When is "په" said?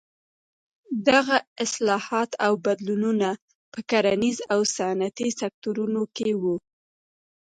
3.71-3.79